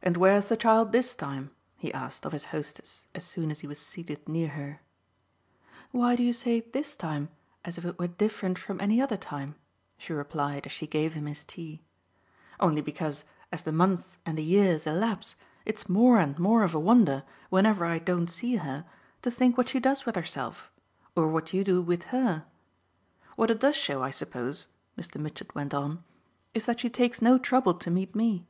"And 0.00 0.16
where's 0.16 0.46
the 0.46 0.56
child 0.56 0.92
this 0.92 1.14
time?" 1.14 1.50
he 1.76 1.92
asked 1.92 2.24
of 2.24 2.32
his 2.32 2.44
hostess 2.56 3.04
as 3.14 3.26
soon 3.26 3.50
as 3.50 3.60
he 3.60 3.66
was 3.66 3.78
seated 3.78 4.26
near 4.26 4.48
her. 4.48 4.80
"Why 5.90 6.16
do 6.16 6.22
you 6.22 6.32
say 6.32 6.60
'this 6.60 6.96
time' 6.96 7.28
as 7.62 7.76
if 7.76 7.84
it 7.84 7.98
were 7.98 8.06
different 8.06 8.58
from 8.58 8.80
any 8.80 8.98
other 8.98 9.18
time?" 9.18 9.56
she 9.98 10.14
replied 10.14 10.64
as 10.64 10.72
she 10.72 10.86
gave 10.86 11.12
him 11.12 11.26
his 11.26 11.44
tea. 11.44 11.82
"Only 12.60 12.80
because, 12.80 13.24
as 13.52 13.62
the 13.62 13.72
months 13.72 14.16
and 14.24 14.38
the 14.38 14.42
years 14.42 14.86
elapse, 14.86 15.34
it's 15.66 15.86
more 15.86 16.16
and 16.18 16.38
more 16.38 16.62
of 16.62 16.74
a 16.74 16.80
wonder, 16.80 17.22
whenever 17.50 17.84
I 17.84 17.98
don't 17.98 18.28
see 18.30 18.54
her, 18.56 18.86
to 19.20 19.30
think 19.30 19.58
what 19.58 19.68
she 19.68 19.78
does 19.80 20.06
with 20.06 20.16
herself 20.16 20.72
or 21.14 21.28
what 21.28 21.52
you 21.52 21.62
do 21.62 21.82
with 21.82 22.04
her. 22.04 22.46
What 23.34 23.50
it 23.50 23.60
does 23.60 23.76
show, 23.76 24.02
I 24.02 24.08
suppose," 24.12 24.68
Mr. 24.96 25.20
Mitchett 25.20 25.54
went 25.54 25.74
on, 25.74 26.02
"is 26.54 26.64
that 26.64 26.80
she 26.80 26.88
takes 26.88 27.20
no 27.20 27.36
trouble 27.36 27.74
to 27.74 27.90
meet 27.90 28.14
me." 28.14 28.46